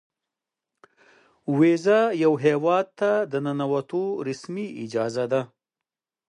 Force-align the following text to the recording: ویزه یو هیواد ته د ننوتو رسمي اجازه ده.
ویزه 1.57 1.99
یو 2.23 2.33
هیواد 2.45 2.87
ته 2.99 3.11
د 3.31 3.33
ننوتو 3.45 4.03
رسمي 4.27 4.67
اجازه 4.83 5.25
ده. 5.31 5.41